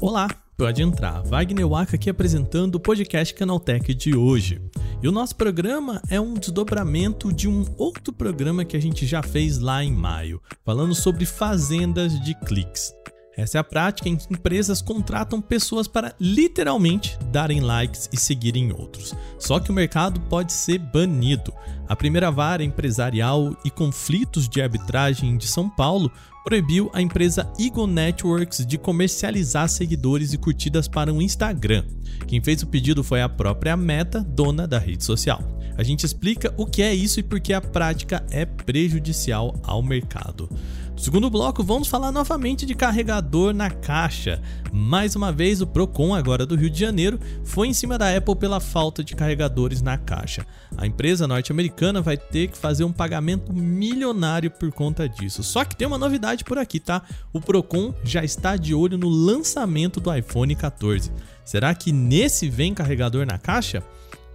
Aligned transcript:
Olá, 0.00 0.28
pode 0.56 0.82
entrar. 0.82 1.22
Wagner 1.22 1.68
Waka 1.68 1.96
aqui 1.96 2.08
apresentando 2.08 2.76
o 2.76 2.80
podcast 2.80 3.34
Canaltech 3.34 3.92
de 3.92 4.16
hoje. 4.16 4.62
E 5.02 5.08
o 5.08 5.12
nosso 5.12 5.36
programa 5.36 6.00
é 6.08 6.20
um 6.20 6.34
desdobramento 6.34 7.32
de 7.32 7.48
um 7.48 7.64
outro 7.76 8.12
programa 8.12 8.64
que 8.64 8.76
a 8.76 8.80
gente 8.80 9.04
já 9.06 9.22
fez 9.22 9.58
lá 9.58 9.84
em 9.84 9.92
maio, 9.92 10.40
falando 10.64 10.94
sobre 10.94 11.26
fazendas 11.26 12.18
de 12.20 12.34
cliques. 12.40 12.94
Essa 13.36 13.58
é 13.58 13.60
a 13.60 13.64
prática 13.64 14.08
em 14.08 14.16
que 14.16 14.32
empresas 14.32 14.80
contratam 14.80 15.42
pessoas 15.42 15.86
para 15.86 16.14
literalmente 16.18 17.18
darem 17.30 17.60
likes 17.60 18.08
e 18.10 18.16
seguirem 18.16 18.72
outros. 18.72 19.14
Só 19.38 19.60
que 19.60 19.70
o 19.70 19.74
mercado 19.74 20.18
pode 20.22 20.52
ser 20.52 20.78
banido. 20.78 21.52
A 21.86 21.94
primeira 21.94 22.30
vara 22.30 22.64
empresarial 22.64 23.54
e 23.64 23.70
conflitos 23.70 24.48
de 24.48 24.62
arbitragem 24.62 25.36
de 25.36 25.46
São 25.46 25.68
Paulo 25.68 26.10
proibiu 26.46 26.90
a 26.94 27.02
empresa 27.02 27.52
Eagle 27.58 27.88
Networks 27.88 28.64
de 28.64 28.78
comercializar 28.78 29.68
seguidores 29.68 30.32
e 30.32 30.38
curtidas 30.38 30.88
para 30.88 31.12
o 31.12 31.20
Instagram. 31.20 31.84
Quem 32.26 32.40
fez 32.42 32.62
o 32.62 32.66
pedido 32.66 33.04
foi 33.04 33.20
a 33.20 33.28
própria 33.28 33.76
Meta, 33.76 34.20
dona 34.20 34.66
da 34.66 34.78
rede 34.78 35.04
social. 35.04 35.42
A 35.76 35.82
gente 35.82 36.06
explica 36.06 36.54
o 36.56 36.64
que 36.64 36.82
é 36.82 36.94
isso 36.94 37.20
e 37.20 37.22
por 37.22 37.38
que 37.38 37.52
a 37.52 37.60
prática 37.60 38.24
é 38.30 38.46
prejudicial 38.46 39.54
ao 39.62 39.82
mercado. 39.82 40.48
Segundo 40.96 41.28
bloco, 41.28 41.62
vamos 41.62 41.88
falar 41.88 42.10
novamente 42.10 42.64
de 42.64 42.74
carregador 42.74 43.52
na 43.52 43.70
caixa. 43.70 44.40
Mais 44.72 45.14
uma 45.14 45.30
vez, 45.30 45.60
o 45.60 45.66
Procon, 45.66 46.14
agora 46.14 46.46
do 46.46 46.56
Rio 46.56 46.70
de 46.70 46.80
Janeiro, 46.80 47.20
foi 47.44 47.68
em 47.68 47.74
cima 47.74 47.98
da 47.98 48.16
Apple 48.16 48.34
pela 48.34 48.60
falta 48.60 49.04
de 49.04 49.14
carregadores 49.14 49.82
na 49.82 49.98
caixa. 49.98 50.46
A 50.76 50.86
empresa 50.86 51.28
norte-americana 51.28 52.00
vai 52.00 52.16
ter 52.16 52.48
que 52.48 52.56
fazer 52.56 52.82
um 52.82 52.92
pagamento 52.92 53.52
milionário 53.52 54.50
por 54.50 54.72
conta 54.72 55.06
disso. 55.06 55.42
Só 55.42 55.66
que 55.66 55.76
tem 55.76 55.86
uma 55.86 55.98
novidade 55.98 56.44
por 56.44 56.56
aqui, 56.56 56.80
tá? 56.80 57.02
O 57.30 57.42
Procon 57.42 57.94
já 58.02 58.24
está 58.24 58.56
de 58.56 58.74
olho 58.74 58.96
no 58.96 59.08
lançamento 59.08 60.00
do 60.00 60.12
iPhone 60.12 60.56
14. 60.56 61.12
Será 61.44 61.74
que 61.74 61.92
nesse 61.92 62.48
vem 62.48 62.72
carregador 62.72 63.26
na 63.26 63.38
caixa? 63.38 63.82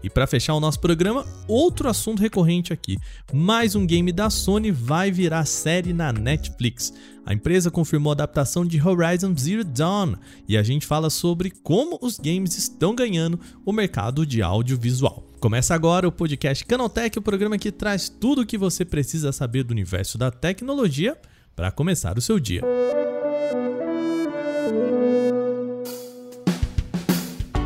E 0.03 0.09
para 0.09 0.25
fechar 0.25 0.53
o 0.55 0.59
nosso 0.59 0.80
programa, 0.80 1.25
outro 1.47 1.88
assunto 1.88 2.21
recorrente 2.21 2.73
aqui. 2.73 2.97
Mais 3.31 3.75
um 3.75 3.85
game 3.85 4.11
da 4.11 4.30
Sony 4.30 4.71
vai 4.71 5.11
virar 5.11 5.45
série 5.45 5.94
na 5.94 6.11
Netflix. 6.11 6.94
A 7.25 7.33
empresa 7.33 7.69
confirmou 7.69 8.11
a 8.11 8.13
adaptação 8.16 8.66
de 8.66 8.81
Horizon 8.81 9.35
Zero 9.38 9.63
Dawn 9.63 10.16
e 10.47 10.57
a 10.57 10.63
gente 10.63 10.88
fala 10.88 11.09
sobre 11.09 11.52
como 11.52 11.99
os 12.02 12.17
games 12.17 12.57
estão 12.57 12.95
ganhando 12.95 13.39
o 13.63 13.72
mercado 13.72 14.25
de 14.25 14.41
audiovisual. 14.41 15.23
Começa 15.39 15.75
agora 15.75 16.07
o 16.07 16.11
podcast 16.11 16.66
Canaltech, 16.66 17.17
o 17.17 17.22
programa 17.22 17.57
que 17.57 17.72
traz 17.72 18.09
tudo 18.09 18.41
o 18.41 18.45
que 18.45 18.57
você 18.57 18.83
precisa 18.83 19.31
saber 19.31 19.63
do 19.63 19.72
universo 19.72 20.17
da 20.17 20.31
tecnologia 20.31 21.16
para 21.55 21.72
começar 21.72 22.17
o 22.17 22.22
seu 22.22 22.39
dia. 22.39 22.61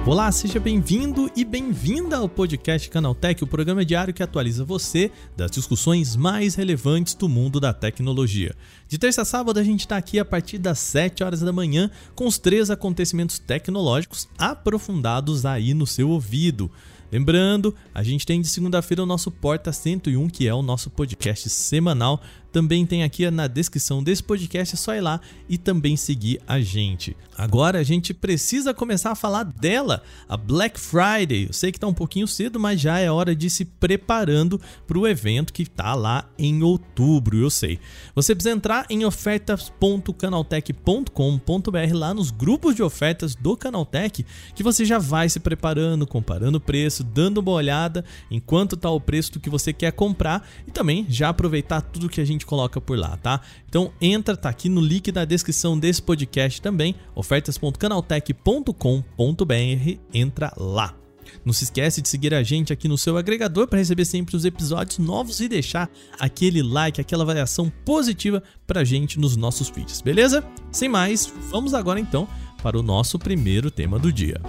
Olá, 0.08 0.32
seja 0.32 0.60
bem-vindo 0.60 1.32
e 1.36 1.44
bem-vinda 1.44 2.18
ao 2.18 2.30
podcast 2.30 2.88
Canaltech, 2.92 3.44
o 3.44 3.48
programa 3.48 3.84
diário 3.84 4.14
que 4.14 4.22
atualiza 4.22 4.64
você 4.64 5.10
das 5.36 5.50
discussões 5.50 6.16
mais 6.16 6.54
relevantes 6.54 7.16
do 7.16 7.28
mundo 7.28 7.60
da 7.60 7.74
tecnologia. 7.74 8.56
De 8.88 9.00
terça 9.00 9.24
a 9.24 9.26
sábado 9.26 9.60
a 9.60 9.64
gente 9.64 9.82
está 9.82 9.98
aqui 9.98 10.20
a 10.20 10.26
partir 10.26 10.60
das 10.60 10.78
7 10.78 11.24
horas 11.24 11.40
da 11.40 11.52
manhã 11.52 11.90
com 12.14 12.28
os 12.28 12.38
três 12.38 12.70
acontecimentos 12.70 13.40
tecnológicos 13.40 14.28
aprofundados 14.38 15.46
aí 15.46 15.74
no 15.74 15.88
seu 15.88 16.10
ouvido. 16.10 16.70
Lembrando, 17.12 17.74
a 17.94 18.04
gente 18.04 18.26
tem 18.26 18.42
de 18.42 18.48
segunda-feira 18.48 19.02
o 19.02 19.06
nosso 19.06 19.32
Porta 19.32 19.72
101, 19.72 20.28
que 20.30 20.48
é 20.48 20.54
o 20.54 20.62
nosso 20.62 20.90
podcast 20.90 21.50
semanal 21.50 22.22
também 22.56 22.86
tem 22.86 23.04
aqui 23.04 23.30
na 23.30 23.48
descrição 23.48 24.02
desse 24.02 24.24
podcast, 24.24 24.76
é 24.76 24.78
só 24.78 24.96
ir 24.96 25.02
lá 25.02 25.20
e 25.50 25.58
também 25.58 25.98
seguir 25.98 26.40
a 26.48 26.62
gente. 26.62 27.14
Agora 27.38 27.80
a 27.80 27.84
gente 27.84 28.14
precisa 28.14 28.74
começar 28.74 29.12
a 29.12 29.16
falar 29.16 29.44
dela, 29.44 30.02
a 30.26 30.38
Black 30.38 30.80
Friday. 30.80 31.48
Eu 31.48 31.54
sei 31.54 31.70
que 31.70 31.78
está 31.78 31.86
um 31.86 31.94
pouquinho 31.94 32.26
cedo, 32.26 32.58
mas 32.58 32.80
já 32.80 32.98
é 32.98 33.12
hora 33.12 33.36
de 33.36 33.50
se 33.50 33.66
preparando 33.66 34.58
para 34.88 34.98
o 34.98 35.06
evento 35.06 35.52
que 35.52 35.64
está 35.64 35.94
lá 35.96 36.30
em 36.40 36.64
outubro, 36.64 37.36
eu 37.38 37.50
sei. 37.50 37.78
Você 38.16 38.34
precisa 38.34 38.56
entrar 38.56 38.75
em 38.90 39.06
ofertas.canaltech.com.br 39.06 41.94
lá 41.94 42.14
nos 42.14 42.32
grupos 42.32 42.76
de 42.76 42.84
ofertas 42.84 43.36
do 43.36 43.56
Canaltech, 43.56 44.26
que 44.54 44.64
você 44.64 44.84
já 44.84 44.98
vai 44.98 45.30
se 45.30 45.40
preparando, 45.40 46.08
comparando 46.08 46.58
o 46.58 46.62
preço, 46.62 47.04
dando 47.04 47.38
uma 47.38 47.52
olhada 47.52 48.04
enquanto 48.32 48.74
está 48.76 48.90
o 48.90 49.00
preço 49.00 49.34
do 49.34 49.40
que 49.40 49.50
você 49.50 49.72
quer 49.72 49.92
comprar 49.92 50.46
e 50.68 50.72
também 50.72 51.06
já 51.08 51.30
aproveitar 51.30 51.82
tudo 51.82 52.10
que 52.10 52.20
a 52.20 52.26
gente 52.26 52.46
coloca 52.46 52.82
por 52.82 52.98
lá, 52.98 53.16
tá? 53.18 53.40
Então 53.70 53.94
entra, 54.02 54.36
tá 54.36 54.50
aqui 54.50 54.68
no 54.68 54.82
link 54.82 55.12
da 55.12 55.24
descrição 55.24 55.78
desse 55.78 56.02
podcast 56.02 56.60
também, 56.62 56.96
ofertas.canaltech.com.br, 57.14 60.00
entra 60.14 60.52
lá. 60.58 61.05
Não 61.44 61.54
se 61.54 61.66
esquece 61.66 62.02
de 62.02 62.10
seguir 62.10 62.34
a 62.34 62.44
gente 62.44 62.74
aqui 62.74 62.88
no 62.88 62.98
seu 62.98 63.18
agregador 63.18 63.68
para 63.68 63.80
receber 63.80 64.06
sempre 64.06 64.36
os 64.36 64.46
episódios 64.46 64.98
novos 64.98 65.40
e 65.40 65.48
deixar 65.48 65.90
aquele 66.20 66.62
like, 66.62 67.00
aquela 67.02 67.24
avaliação 67.24 67.72
positiva 67.84 68.42
pra 68.66 68.84
gente 68.84 69.20
nos 69.20 69.36
nossos 69.36 69.70
vídeos, 69.70 70.02
beleza? 70.02 70.44
Sem 70.72 70.90
mais, 70.90 71.32
vamos 71.50 71.74
agora 71.74 72.00
então 72.00 72.28
para 72.62 72.78
o 72.78 72.84
nosso 72.84 73.20
primeiro 73.20 73.70
tema 73.70 74.00
do 74.00 74.12
dia. 74.12 74.42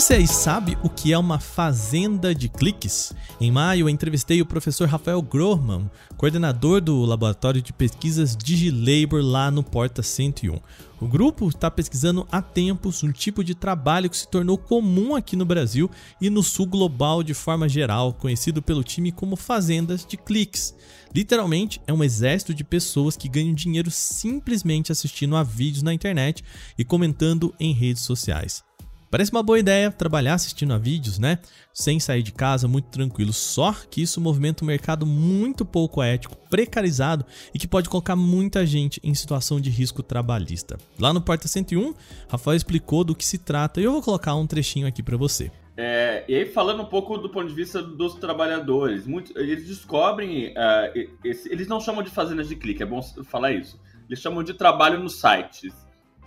Você 0.00 0.14
aí 0.14 0.26
sabe 0.26 0.78
o 0.82 0.88
que 0.88 1.12
é 1.12 1.18
uma 1.18 1.38
fazenda 1.38 2.34
de 2.34 2.48
cliques? 2.48 3.12
Em 3.38 3.52
maio, 3.52 3.86
entrevistei 3.86 4.40
o 4.40 4.46
professor 4.46 4.88
Rafael 4.88 5.20
Grohmann, 5.20 5.90
coordenador 6.16 6.80
do 6.80 7.04
Laboratório 7.04 7.60
de 7.60 7.70
Pesquisas 7.70 8.34
DigiLabor 8.34 9.20
lá 9.20 9.50
no 9.50 9.62
Porta 9.62 10.02
101. 10.02 10.58
O 11.02 11.06
grupo 11.06 11.46
está 11.50 11.70
pesquisando 11.70 12.26
há 12.32 12.40
tempos 12.40 13.02
um 13.02 13.12
tipo 13.12 13.44
de 13.44 13.54
trabalho 13.54 14.08
que 14.08 14.16
se 14.16 14.26
tornou 14.26 14.56
comum 14.56 15.14
aqui 15.14 15.36
no 15.36 15.44
Brasil 15.44 15.90
e 16.18 16.30
no 16.30 16.42
sul 16.42 16.64
global 16.64 17.22
de 17.22 17.34
forma 17.34 17.68
geral, 17.68 18.14
conhecido 18.14 18.62
pelo 18.62 18.82
time 18.82 19.12
como 19.12 19.36
fazendas 19.36 20.06
de 20.06 20.16
cliques. 20.16 20.74
Literalmente, 21.14 21.78
é 21.86 21.92
um 21.92 22.02
exército 22.02 22.54
de 22.54 22.64
pessoas 22.64 23.18
que 23.18 23.28
ganham 23.28 23.52
dinheiro 23.52 23.90
simplesmente 23.90 24.90
assistindo 24.90 25.36
a 25.36 25.42
vídeos 25.42 25.82
na 25.82 25.92
internet 25.92 26.42
e 26.78 26.86
comentando 26.86 27.54
em 27.60 27.74
redes 27.74 28.02
sociais. 28.02 28.69
Parece 29.10 29.32
uma 29.32 29.42
boa 29.42 29.58
ideia 29.58 29.90
trabalhar 29.90 30.34
assistindo 30.34 30.72
a 30.72 30.78
vídeos, 30.78 31.18
né? 31.18 31.40
Sem 31.74 31.98
sair 31.98 32.22
de 32.22 32.30
casa, 32.30 32.68
muito 32.68 32.90
tranquilo. 32.90 33.32
Só 33.32 33.74
que 33.90 34.00
isso 34.00 34.20
movimenta 34.20 34.62
um 34.62 34.68
mercado 34.68 35.04
muito 35.04 35.64
pouco 35.64 36.00
ético, 36.00 36.36
precarizado 36.48 37.26
e 37.52 37.58
que 37.58 37.66
pode 37.66 37.88
colocar 37.88 38.14
muita 38.14 38.64
gente 38.64 39.00
em 39.02 39.12
situação 39.12 39.60
de 39.60 39.68
risco 39.68 40.00
trabalhista. 40.00 40.78
Lá 40.96 41.12
no 41.12 41.20
Porta 41.20 41.48
101, 41.48 41.92
Rafael 42.28 42.56
explicou 42.56 43.02
do 43.02 43.12
que 43.12 43.24
se 43.24 43.38
trata 43.38 43.80
e 43.80 43.84
eu 43.84 43.90
vou 43.90 44.00
colocar 44.00 44.36
um 44.36 44.46
trechinho 44.46 44.86
aqui 44.86 45.02
para 45.02 45.16
você. 45.16 45.50
É, 45.76 46.24
e 46.28 46.34
aí, 46.36 46.46
falando 46.46 46.82
um 46.82 46.86
pouco 46.86 47.18
do 47.18 47.28
ponto 47.28 47.48
de 47.48 47.54
vista 47.54 47.82
dos 47.82 48.14
trabalhadores, 48.14 49.08
muito, 49.08 49.36
eles 49.36 49.66
descobrem. 49.66 50.50
Uh, 50.50 51.16
esse, 51.24 51.52
eles 51.52 51.66
não 51.66 51.80
chamam 51.80 52.04
de 52.04 52.10
fazendas 52.10 52.48
de 52.48 52.54
clique, 52.54 52.82
é 52.82 52.86
bom 52.86 53.02
falar 53.24 53.50
isso. 53.52 53.80
Eles 54.08 54.20
chamam 54.20 54.44
de 54.44 54.54
trabalho 54.54 55.00
nos 55.00 55.20
sites. 55.20 55.74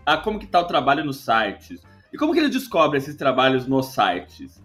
Ah, 0.05 0.17
como 0.17 0.37
que 0.37 0.47
tá 0.47 0.59
o 0.59 0.65
trabalho 0.65 1.05
nos 1.05 1.17
sites? 1.17 1.81
E 2.13 2.17
como 2.17 2.31
que 2.31 2.39
ele 2.39 2.49
descobre 2.49 2.99
esses 2.99 3.15
trabalhos 3.15 3.65
nos 3.65 3.87
sites? 3.87 4.61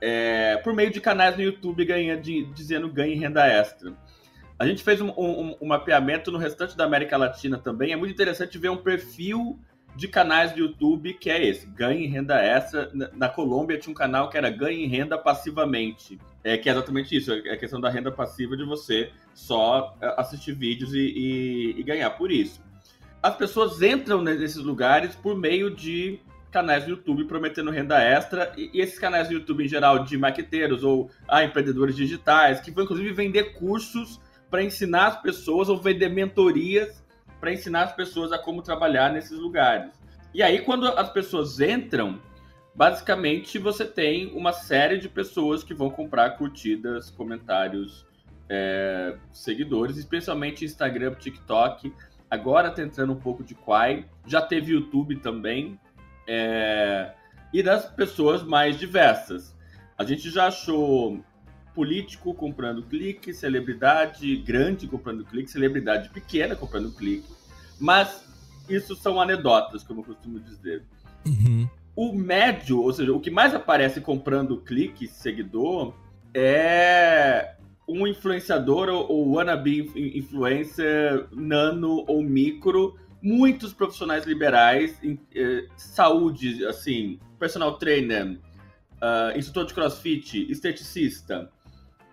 É, 0.00 0.56
por 0.58 0.74
meio 0.74 0.90
de 0.90 1.00
canais 1.00 1.36
no 1.36 1.42
YouTube 1.42 1.84
ganha, 1.84 2.16
de, 2.16 2.44
dizendo 2.54 2.88
ganhe 2.90 3.14
renda 3.14 3.46
extra. 3.46 3.92
A 4.58 4.66
gente 4.66 4.82
fez 4.82 5.02
um, 5.02 5.10
um, 5.10 5.54
um, 5.60 5.66
mapeamento 5.66 6.32
no 6.32 6.38
restante 6.38 6.74
da 6.74 6.84
América 6.84 7.18
Latina 7.18 7.58
também. 7.58 7.92
É 7.92 7.96
muito 7.96 8.12
interessante 8.12 8.56
ver 8.56 8.70
um 8.70 8.78
perfil 8.78 9.58
de 9.94 10.08
canais 10.08 10.52
do 10.52 10.60
YouTube 10.60 11.12
que 11.14 11.28
é 11.28 11.46
esse, 11.46 11.66
ganhe 11.66 12.06
renda 12.06 12.40
extra. 12.42 12.90
Na, 12.94 13.10
na 13.12 13.28
Colômbia 13.28 13.78
tinha 13.78 13.90
um 13.90 13.94
canal 13.94 14.30
que 14.30 14.38
era 14.38 14.48
ganhe 14.48 14.86
renda 14.86 15.18
passivamente. 15.18 16.18
É, 16.42 16.56
que 16.56 16.68
é 16.68 16.72
exatamente 16.72 17.14
isso, 17.14 17.30
é 17.30 17.50
a 17.50 17.56
questão 17.58 17.80
da 17.80 17.90
renda 17.90 18.10
passiva 18.10 18.56
de 18.56 18.64
você 18.64 19.10
só 19.34 19.94
é, 20.00 20.14
assistir 20.16 20.52
vídeos 20.52 20.94
e, 20.94 21.00
e, 21.00 21.74
e 21.80 21.82
ganhar 21.82 22.10
por 22.10 22.30
isso. 22.32 22.62
As 23.22 23.36
pessoas 23.36 23.82
entram 23.82 24.22
nesses 24.22 24.56
lugares 24.56 25.14
por 25.14 25.36
meio 25.36 25.70
de 25.70 26.20
canais 26.56 26.84
do 26.84 26.92
YouTube 26.92 27.26
prometendo 27.26 27.70
renda 27.70 28.00
extra, 28.00 28.50
e, 28.56 28.70
e 28.72 28.80
esses 28.80 28.98
canais 28.98 29.28
do 29.28 29.34
YouTube 29.34 29.62
em 29.62 29.68
geral 29.68 30.04
de 30.04 30.16
maqueteiros 30.16 30.82
ou 30.82 31.10
ah, 31.28 31.44
empreendedores 31.44 31.94
digitais, 31.94 32.60
que 32.60 32.70
vão 32.70 32.84
inclusive 32.84 33.12
vender 33.12 33.52
cursos 33.52 34.18
para 34.50 34.62
ensinar 34.62 35.08
as 35.08 35.20
pessoas 35.20 35.68
ou 35.68 35.76
vender 35.76 36.08
mentorias 36.08 37.04
para 37.38 37.52
ensinar 37.52 37.82
as 37.82 37.92
pessoas 37.94 38.32
a 38.32 38.38
como 38.38 38.62
trabalhar 38.62 39.12
nesses 39.12 39.38
lugares. 39.38 39.92
E 40.32 40.42
aí, 40.42 40.60
quando 40.60 40.88
as 40.88 41.10
pessoas 41.10 41.60
entram, 41.60 42.18
basicamente 42.74 43.58
você 43.58 43.84
tem 43.84 44.32
uma 44.34 44.54
série 44.54 44.96
de 44.96 45.10
pessoas 45.10 45.62
que 45.62 45.74
vão 45.74 45.90
comprar 45.90 46.30
curtidas, 46.38 47.10
comentários, 47.10 48.06
é, 48.48 49.14
seguidores, 49.30 49.98
especialmente 49.98 50.64
Instagram, 50.64 51.14
TikTok. 51.16 51.92
Agora 52.30 52.70
tá 52.70 52.82
entrando 52.82 53.12
um 53.12 53.20
pouco 53.20 53.44
de 53.44 53.54
Quai. 53.54 54.06
Já 54.26 54.40
teve 54.40 54.72
YouTube 54.72 55.16
também 55.16 55.78
é, 56.26 57.12
e 57.52 57.62
das 57.62 57.86
pessoas 57.86 58.42
mais 58.42 58.78
diversas. 58.78 59.54
A 59.96 60.04
gente 60.04 60.30
já 60.30 60.48
achou 60.48 61.24
político 61.74 62.32
comprando 62.34 62.82
clique, 62.82 63.34
celebridade 63.34 64.36
grande 64.36 64.86
comprando 64.86 65.24
clique, 65.24 65.50
celebridade 65.50 66.08
pequena 66.08 66.56
comprando 66.56 66.90
clique, 66.92 67.28
mas 67.78 68.24
isso 68.68 68.96
são 68.96 69.20
anedotas, 69.20 69.82
como 69.82 70.00
eu 70.00 70.04
costumo 70.04 70.40
dizer. 70.40 70.82
Uhum. 71.26 71.68
O 71.94 72.12
médio, 72.12 72.80
ou 72.80 72.92
seja, 72.92 73.12
o 73.12 73.20
que 73.20 73.30
mais 73.30 73.54
aparece 73.54 74.00
comprando 74.00 74.56
clique, 74.58 75.06
seguidor, 75.06 75.94
é 76.34 77.54
um 77.88 78.06
influenciador 78.06 78.88
ou, 78.88 79.10
ou 79.10 79.32
wannabe 79.32 79.92
influencer 79.94 81.26
nano 81.32 82.04
ou 82.08 82.22
micro, 82.22 82.96
muitos 83.26 83.72
profissionais 83.72 84.24
liberais, 84.24 84.96
em, 85.02 85.18
eh, 85.34 85.66
saúde, 85.76 86.64
assim, 86.64 87.18
personal 87.40 87.76
trainer, 87.76 88.38
uh, 89.02 89.36
instrutor 89.36 89.66
de 89.66 89.74
crossfit, 89.74 90.48
esteticista, 90.48 91.50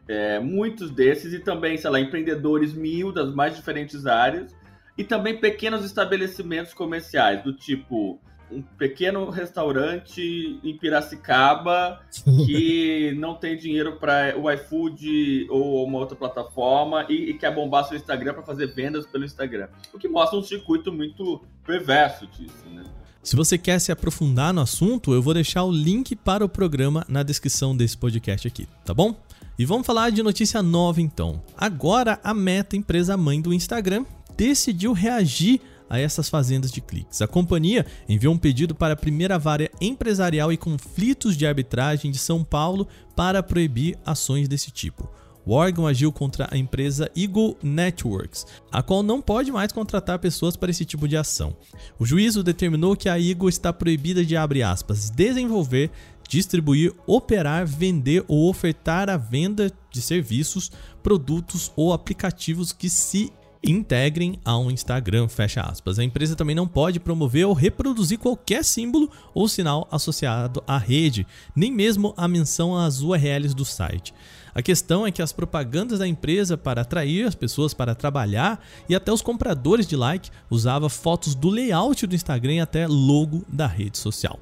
é, 0.08 0.40
muitos 0.40 0.90
desses, 0.90 1.32
e 1.32 1.40
também, 1.40 1.78
sei 1.78 1.90
lá, 1.92 2.00
empreendedores 2.00 2.74
mil 2.74 3.12
das 3.12 3.32
mais 3.32 3.56
diferentes 3.56 4.08
áreas, 4.08 4.56
e 4.98 5.04
também 5.04 5.40
pequenos 5.40 5.86
estabelecimentos 5.86 6.74
comerciais, 6.74 7.44
do 7.44 7.54
tipo 7.54 8.20
um 8.54 8.62
pequeno 8.62 9.30
restaurante 9.30 10.60
em 10.64 10.78
Piracicaba 10.78 12.02
que 12.46 13.14
não 13.20 13.36
tem 13.36 13.58
dinheiro 13.58 13.98
para 13.98 14.38
o 14.38 14.50
iFood 14.52 15.48
ou 15.50 15.86
uma 15.86 16.00
outra 16.00 16.16
plataforma 16.16 17.06
e, 17.10 17.32
e 17.32 17.34
quer 17.34 17.54
bombar 17.54 17.88
seu 17.88 17.98
Instagram 17.98 18.34
para 18.34 18.44
fazer 18.44 18.68
vendas 18.68 19.06
pelo 19.06 19.26
Instagram. 19.26 19.68
O 19.94 19.98
que 19.98 20.08
mostra 20.08 20.38
um 20.38 20.44
circuito 20.44 20.92
muito 20.92 21.42
perverso 21.66 22.28
disso, 22.28 22.70
né? 22.72 22.84
Se 23.24 23.38
você 23.38 23.58
quer 23.58 23.80
se 23.80 23.90
aprofundar 23.90 24.54
no 24.54 24.60
assunto, 24.60 25.14
eu 25.14 25.22
vou 25.22 25.34
deixar 25.34 25.64
o 25.64 25.72
link 25.72 26.14
para 26.14 26.44
o 26.44 26.50
programa 26.50 27.06
na 27.08 27.24
descrição 27.24 27.76
desse 27.76 27.98
podcast 27.98 28.46
aqui, 28.46 28.68
tá 28.84 28.94
bom? 28.94 29.16
E 29.58 29.66
vamos 29.66 29.88
falar 29.88 30.10
de 30.10 30.22
notícia 30.22 30.62
nova 30.62 31.02
então. 31.02 31.42
Agora 31.58 32.20
a 32.22 32.34
Meta, 32.34 32.76
empresa 32.76 33.16
mãe 33.16 33.40
do 33.40 33.54
Instagram, 33.54 34.04
decidiu 34.36 34.92
reagir 34.92 35.62
a 35.94 36.00
essas 36.00 36.28
fazendas 36.28 36.72
de 36.72 36.82
cliques. 36.82 37.22
A 37.22 37.28
companhia 37.28 37.86
enviou 38.10 38.34
um 38.34 38.38
pedido 38.38 38.74
para 38.74 38.96
a 38.96 38.98
primeira 38.98 39.38
vara 39.38 39.70
empresarial 39.80 40.52
e 40.52 40.58
conflitos 40.58 41.38
de 41.38 41.46
arbitragem 41.46 42.10
de 42.10 42.18
São 42.18 42.44
Paulo 42.44 42.88
para 43.16 43.44
proibir 43.44 43.96
ações 44.04 44.48
desse 44.48 44.72
tipo. 44.72 45.08
O 45.46 45.54
órgão 45.54 45.86
agiu 45.86 46.12
contra 46.12 46.48
a 46.50 46.58
empresa 46.58 47.12
Eagle 47.16 47.56
Networks, 47.62 48.48
a 48.72 48.82
qual 48.82 49.04
não 49.04 49.22
pode 49.22 49.52
mais 49.52 49.72
contratar 49.72 50.18
pessoas 50.18 50.58
para 50.58 50.72
esse 50.72 50.84
tipo 50.84 51.08
de 51.08 51.16
ação. 51.16 51.56
O 52.00 52.06
juízo 52.08 52.42
determinou 52.42 52.96
que 52.96 53.08
a 53.08 53.20
Eagle 53.20 53.50
está 53.50 53.72
proibida 53.72 54.26
de, 54.26 54.36
aspas, 54.64 55.12
desenvolver, 55.12 55.92
distribuir, 56.28 56.92
operar, 57.06 57.68
vender 57.68 58.26
ou 58.28 58.50
ofertar 58.50 59.12
a 59.12 59.18
venda 59.18 59.72
de 59.92 60.02
serviços, 60.02 60.72
produtos 61.04 61.72
ou 61.76 61.94
aplicativos 61.94 62.72
que 62.72 62.90
se 62.90 63.32
integrem 63.64 64.40
ao 64.44 64.70
Instagram, 64.70 65.28
fecha 65.28 65.62
aspas. 65.62 65.98
A 65.98 66.04
empresa 66.04 66.36
também 66.36 66.56
não 66.56 66.68
pode 66.68 67.00
promover 67.00 67.46
ou 67.46 67.54
reproduzir 67.54 68.20
qualquer 68.20 68.64
símbolo 68.64 69.10
ou 69.34 69.48
sinal 69.48 69.88
associado 69.90 70.62
à 70.68 70.78
rede, 70.78 71.26
nem 71.56 71.72
mesmo 71.72 72.14
a 72.18 72.28
menção 72.28 72.78
às 72.78 73.02
URLs 73.02 73.56
do 73.56 73.64
site. 73.64 74.14
A 74.54 74.62
questão 74.62 75.08
é 75.08 75.12
que 75.12 75.22
as 75.22 75.32
propagandas 75.32 76.00
da 76.00 76.08
empresa 76.08 76.58
para 76.58 76.82
atrair 76.82 77.26
as 77.26 77.34
pessoas 77.34 77.74
para 77.74 77.96
trabalhar 77.96 78.64
e 78.88 78.94
até 78.94 79.12
os 79.12 79.22
compradores 79.22 79.88
de 79.88 79.96
like 79.96 80.30
usava 80.50 80.90
fotos 80.90 81.34
do 81.34 81.50
layout 81.50 82.06
do 82.06 82.16
Instagram 82.16 82.54
e 82.54 82.60
até 82.60 82.86
logo 82.86 83.44
da 83.48 83.66
rede 83.66 83.98
social. 83.98 84.40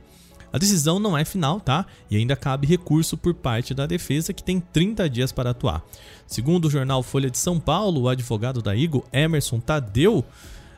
A 0.53 0.57
decisão 0.57 0.99
não 0.99 1.17
é 1.17 1.23
final, 1.23 1.59
tá? 1.59 1.85
E 2.09 2.17
ainda 2.17 2.35
cabe 2.35 2.67
recurso 2.67 3.17
por 3.17 3.33
parte 3.33 3.73
da 3.73 3.85
defesa, 3.85 4.33
que 4.33 4.43
tem 4.43 4.59
30 4.59 5.09
dias 5.09 5.31
para 5.31 5.51
atuar. 5.51 5.83
Segundo 6.27 6.65
o 6.65 6.69
jornal 6.69 7.01
Folha 7.01 7.29
de 7.29 7.37
São 7.37 7.59
Paulo, 7.59 8.01
o 8.01 8.09
advogado 8.09 8.61
da 8.61 8.75
Igor, 8.75 9.03
Emerson 9.13 9.59
Tadeu, 9.59 10.25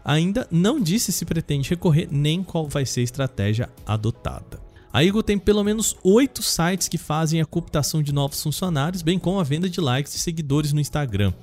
ainda 0.05 0.47
não 0.51 0.79
disse 0.79 1.11
se 1.11 1.25
pretende 1.25 1.69
recorrer 1.69 2.07
nem 2.11 2.43
qual 2.43 2.67
vai 2.67 2.85
ser 2.85 3.01
a 3.01 3.03
estratégia 3.03 3.69
adotada. 3.85 4.61
A 4.91 5.03
Igor 5.03 5.23
tem 5.23 5.39
pelo 5.39 5.63
menos 5.63 5.95
oito 6.03 6.43
sites 6.43 6.87
que 6.87 6.99
fazem 6.99 7.41
a 7.41 7.45
cooptação 7.45 8.03
de 8.03 8.13
novos 8.13 8.41
funcionários, 8.43 9.01
bem 9.01 9.17
como 9.17 9.39
a 9.39 9.43
venda 9.43 9.67
de 9.67 9.81
likes 9.81 10.13
e 10.13 10.19
seguidores 10.19 10.71
no 10.71 10.79
Instagram. 10.79 11.33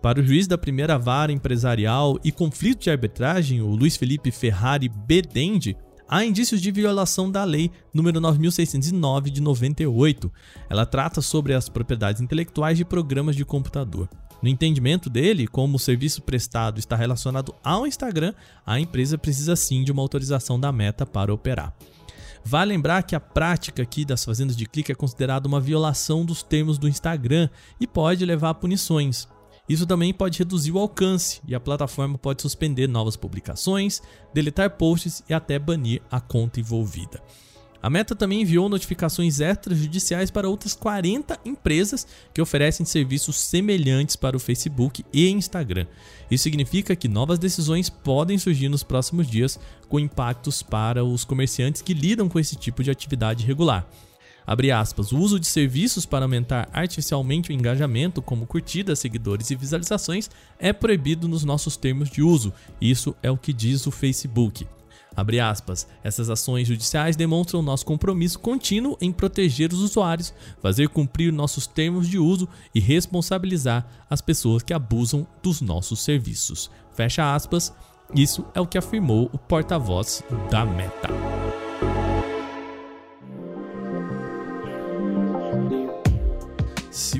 Para 0.00 0.20
o 0.20 0.24
juiz 0.24 0.46
da 0.46 0.56
primeira 0.56 0.98
vara 0.98 1.32
empresarial 1.32 2.18
e 2.24 2.32
conflito 2.32 2.84
de 2.84 2.90
arbitragem, 2.90 3.60
o 3.60 3.66
Luiz 3.66 3.96
Felipe 3.96 4.30
Ferrari 4.30 4.88
Bedende, 4.88 5.76
há 6.08 6.24
indícios 6.24 6.60
de 6.60 6.70
violação 6.70 7.30
da 7.30 7.44
Lei 7.44 7.70
nº 7.94 8.18
9609 8.18 9.30
de 9.30 9.40
98. 9.40 10.32
Ela 10.68 10.86
trata 10.86 11.20
sobre 11.20 11.54
as 11.54 11.68
propriedades 11.68 12.20
intelectuais 12.20 12.76
de 12.78 12.84
programas 12.84 13.36
de 13.36 13.44
computador. 13.44 14.08
No 14.42 14.48
entendimento 14.48 15.08
dele, 15.08 15.46
como 15.46 15.76
o 15.76 15.80
serviço 15.80 16.22
prestado 16.22 16.78
está 16.78 16.94
relacionado 16.94 17.54
ao 17.64 17.86
Instagram, 17.86 18.34
a 18.64 18.78
empresa 18.78 19.16
precisa 19.16 19.56
sim 19.56 19.82
de 19.82 19.90
uma 19.90 20.02
autorização 20.02 20.60
da 20.60 20.70
Meta 20.70 21.06
para 21.06 21.32
operar. 21.32 21.74
Vale 22.44 22.72
lembrar 22.72 23.02
que 23.02 23.16
a 23.16 23.20
prática 23.20 23.82
aqui 23.82 24.04
das 24.04 24.24
fazendas 24.24 24.56
de 24.56 24.66
clique 24.66 24.92
é 24.92 24.94
considerada 24.94 25.48
uma 25.48 25.60
violação 25.60 26.24
dos 26.24 26.44
termos 26.44 26.78
do 26.78 26.88
Instagram 26.88 27.48
e 27.80 27.88
pode 27.88 28.24
levar 28.24 28.50
a 28.50 28.54
punições. 28.54 29.26
Isso 29.68 29.86
também 29.86 30.12
pode 30.14 30.38
reduzir 30.38 30.72
o 30.72 30.78
alcance 30.78 31.40
e 31.46 31.54
a 31.54 31.60
plataforma 31.60 32.16
pode 32.16 32.42
suspender 32.42 32.86
novas 32.86 33.16
publicações, 33.16 34.00
deletar 34.32 34.70
posts 34.70 35.24
e 35.28 35.34
até 35.34 35.58
banir 35.58 36.00
a 36.10 36.20
conta 36.20 36.60
envolvida. 36.60 37.20
A 37.82 37.90
Meta 37.90 38.16
também 38.16 38.42
enviou 38.42 38.68
notificações 38.68 39.38
extrajudiciais 39.38 40.30
para 40.30 40.48
outras 40.48 40.74
40 40.74 41.38
empresas 41.44 42.06
que 42.32 42.40
oferecem 42.40 42.84
serviços 42.84 43.36
semelhantes 43.36 44.16
para 44.16 44.36
o 44.36 44.40
Facebook 44.40 45.04
e 45.12 45.28
Instagram. 45.28 45.86
Isso 46.30 46.44
significa 46.44 46.96
que 46.96 47.06
novas 47.06 47.38
decisões 47.38 47.88
podem 47.88 48.38
surgir 48.38 48.68
nos 48.68 48.82
próximos 48.82 49.28
dias 49.28 49.58
com 49.88 50.00
impactos 50.00 50.62
para 50.62 51.04
os 51.04 51.24
comerciantes 51.24 51.82
que 51.82 51.94
lidam 51.94 52.28
com 52.28 52.40
esse 52.40 52.56
tipo 52.56 52.82
de 52.82 52.90
atividade 52.90 53.46
regular. 53.46 53.88
Abre 54.46 54.70
aspas, 54.70 55.10
o 55.10 55.18
uso 55.18 55.40
de 55.40 55.46
serviços 55.46 56.06
para 56.06 56.24
aumentar 56.24 56.68
artificialmente 56.72 57.50
o 57.50 57.52
engajamento, 57.52 58.22
como 58.22 58.46
curtidas, 58.46 59.00
seguidores 59.00 59.50
e 59.50 59.56
visualizações, 59.56 60.30
é 60.58 60.72
proibido 60.72 61.26
nos 61.26 61.42
nossos 61.44 61.76
termos 61.76 62.08
de 62.08 62.22
uso. 62.22 62.52
Isso 62.80 63.14
é 63.22 63.30
o 63.30 63.36
que 63.36 63.52
diz 63.52 63.86
o 63.86 63.90
Facebook. 63.90 64.66
Abre 65.16 65.40
aspas, 65.40 65.88
essas 66.04 66.28
ações 66.28 66.68
judiciais 66.68 67.16
demonstram 67.16 67.62
nosso 67.62 67.86
compromisso 67.86 68.38
contínuo 68.38 68.98
em 69.00 69.10
proteger 69.10 69.72
os 69.72 69.80
usuários, 69.80 70.32
fazer 70.60 70.90
cumprir 70.90 71.32
nossos 71.32 71.66
termos 71.66 72.06
de 72.06 72.18
uso 72.18 72.46
e 72.74 72.80
responsabilizar 72.80 73.86
as 74.10 74.20
pessoas 74.20 74.62
que 74.62 74.74
abusam 74.74 75.26
dos 75.42 75.62
nossos 75.62 76.00
serviços. 76.00 76.70
Fecha 76.92 77.34
aspas. 77.34 77.72
Isso 78.14 78.44
é 78.54 78.60
o 78.60 78.66
que 78.66 78.78
afirmou 78.78 79.28
o 79.32 79.38
porta-voz 79.38 80.22
da 80.48 80.64
Meta. 80.64 81.35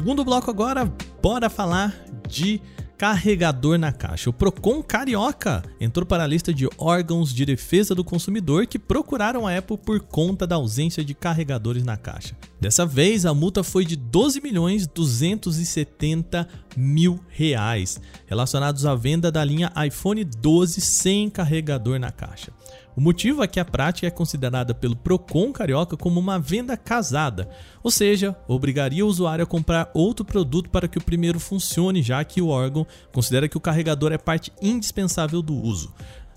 Segundo 0.06 0.24
bloco 0.24 0.48
agora, 0.48 0.88
bora 1.20 1.50
falar 1.50 1.92
de 2.28 2.62
carregador 2.96 3.76
na 3.76 3.90
caixa. 3.90 4.30
O 4.30 4.32
Procon 4.32 4.80
Carioca 4.80 5.64
entrou 5.80 6.06
para 6.06 6.22
a 6.22 6.26
lista 6.28 6.54
de 6.54 6.68
órgãos 6.78 7.34
de 7.34 7.44
defesa 7.44 7.92
do 7.92 8.04
consumidor 8.04 8.68
que 8.68 8.78
procuraram 8.78 9.48
a 9.48 9.58
Apple 9.58 9.76
por 9.76 9.98
conta 9.98 10.46
da 10.46 10.54
ausência 10.54 11.04
de 11.04 11.12
carregadores 11.12 11.82
na 11.82 11.96
caixa. 11.96 12.36
Dessa 12.60 12.86
vez, 12.86 13.26
a 13.26 13.34
multa 13.34 13.64
foi 13.64 13.84
de 13.84 13.96
12 13.96 14.40
milhões 14.40 14.86
270 14.86 16.46
mil 16.76 17.18
reais, 17.28 18.00
relacionados 18.26 18.86
à 18.86 18.94
venda 18.94 19.32
da 19.32 19.44
linha 19.44 19.72
iPhone 19.84 20.22
12 20.22 20.80
sem 20.82 21.28
carregador 21.28 21.98
na 21.98 22.12
caixa. 22.12 22.52
O 22.96 23.00
motivo 23.00 23.42
é 23.42 23.46
que 23.46 23.60
a 23.60 23.64
prática 23.64 24.06
é 24.06 24.10
considerada 24.10 24.74
pelo 24.74 24.96
Procon 24.96 25.52
Carioca 25.52 25.98
como 25.98 26.18
uma 26.18 26.38
venda 26.38 26.78
casada, 26.78 27.46
ou 27.82 27.90
seja, 27.90 28.34
obrigaria 28.48 29.04
o 29.04 29.08
usuário 29.08 29.42
a 29.42 29.46
comprar 29.46 29.90
outro 29.92 30.24
produto 30.24 30.70
para 30.70 30.88
que 30.88 30.96
o 30.96 31.04
primeiro 31.04 31.38
funcione, 31.38 32.02
já 32.02 32.24
que 32.24 32.40
o 32.40 32.48
órgão 32.48 32.86
considera 33.12 33.50
que 33.50 33.56
o 33.58 33.60
carregador 33.60 34.12
é 34.12 34.18
parte 34.18 34.50
indispensável 34.62 35.42
do 35.42 35.54
uso. 35.54 35.92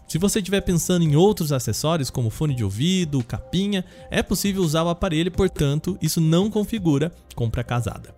Se 0.06 0.18
você 0.18 0.40
estiver 0.40 0.60
pensando 0.60 1.04
em 1.04 1.16
outros 1.16 1.54
acessórios 1.54 2.10
como 2.10 2.30
fone 2.30 2.54
de 2.54 2.64
ouvido, 2.66 3.24
capinha, 3.24 3.86
é 4.12 4.22
possível 4.22 4.62
usar 4.62 4.84
o 4.84 4.90
aparelho, 4.90 5.32
portanto, 5.32 5.98
isso 6.02 6.20
não 6.20 6.50
configura 6.50 7.14
compra 7.36 7.64
casada. 7.64 8.14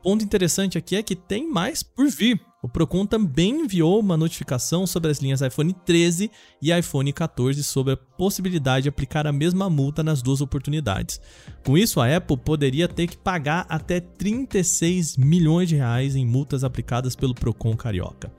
Ponto 0.00 0.24
interessante 0.24 0.78
aqui 0.78 0.94
é 0.94 1.02
que 1.02 1.16
tem 1.16 1.50
mais 1.50 1.82
por 1.82 2.08
vir. 2.08 2.40
O 2.62 2.68
Procon 2.68 3.06
também 3.06 3.62
enviou 3.62 3.98
uma 3.98 4.18
notificação 4.18 4.86
sobre 4.86 5.10
as 5.10 5.18
linhas 5.18 5.40
iPhone 5.40 5.72
13 5.72 6.30
e 6.60 6.70
iPhone 6.70 7.10
14 7.10 7.64
sobre 7.64 7.94
a 7.94 7.96
possibilidade 7.96 8.82
de 8.82 8.88
aplicar 8.90 9.26
a 9.26 9.32
mesma 9.32 9.70
multa 9.70 10.02
nas 10.02 10.20
duas 10.20 10.42
oportunidades. 10.42 11.20
Com 11.64 11.78
isso, 11.78 12.00
a 12.00 12.16
Apple 12.16 12.36
poderia 12.36 12.86
ter 12.86 13.06
que 13.06 13.16
pagar 13.16 13.64
até 13.66 13.98
36 13.98 15.16
milhões 15.16 15.70
de 15.70 15.76
reais 15.76 16.14
em 16.14 16.26
multas 16.26 16.62
aplicadas 16.62 17.16
pelo 17.16 17.34
Procon 17.34 17.74
carioca. 17.74 18.30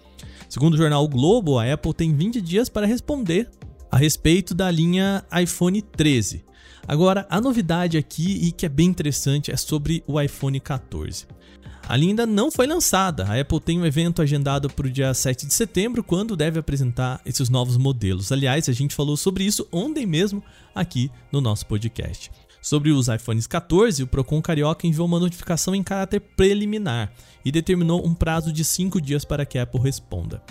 Segundo 0.48 0.76
o 0.76 0.78
jornal 0.78 1.04
o 1.04 1.10
Globo, 1.10 1.58
a 1.58 1.74
Apple 1.74 1.94
tem 1.94 2.16
20 2.16 2.42
dias 2.42 2.70
para 2.70 2.86
responder 2.86 3.50
a 3.90 3.98
respeito 3.98 4.54
da 4.54 4.70
linha 4.70 5.26
iPhone 5.42 5.82
13. 5.82 6.46
Agora, 6.88 7.26
a 7.30 7.42
novidade 7.42 7.98
aqui 7.98 8.48
e 8.48 8.52
que 8.52 8.66
é 8.66 8.70
bem 8.70 8.88
interessante 8.88 9.52
é 9.52 9.58
sobre 9.58 10.04
o 10.06 10.20
iPhone 10.20 10.60
14. 10.60 11.26
A 11.92 11.98
linha 11.98 12.12
ainda 12.12 12.26
não 12.26 12.50
foi 12.50 12.66
lançada. 12.66 13.26
A 13.26 13.38
Apple 13.38 13.60
tem 13.60 13.78
um 13.78 13.86
evento 13.86 14.22
agendado 14.22 14.70
para 14.70 14.88
o 14.88 14.90
dia 14.90 15.14
7 15.14 15.46
de 15.46 15.54
setembro, 15.54 16.02
quando 16.02 16.38
deve 16.38 16.58
apresentar 16.58 17.20
esses 17.26 17.50
novos 17.50 17.76
modelos. 17.76 18.32
Aliás, 18.32 18.70
a 18.70 18.72
gente 18.72 18.96
falou 18.96 19.18
sobre 19.18 19.44
isso 19.44 19.68
ontem 19.74 20.06
mesmo 20.06 20.42
aqui 20.74 21.12
no 21.34 21.42
nosso 21.42 21.66
podcast. 21.66 22.32
Sobre 22.62 22.92
os 22.92 23.10
iPhones 23.10 23.46
14, 23.46 24.04
o 24.04 24.08
Procon 24.08 24.42
Carioca 24.42 24.88
enviou 24.88 25.06
uma 25.06 25.20
notificação 25.20 25.76
em 25.76 25.84
caráter 25.84 26.22
preliminar 26.22 27.12
e 27.44 27.52
determinou 27.52 28.08
um 28.08 28.14
prazo 28.14 28.54
de 28.54 28.64
5 28.64 29.02
dias 29.02 29.26
para 29.26 29.46
que 29.46 29.58
a 29.58 29.64
Apple 29.64 29.82
responda. 29.82 30.42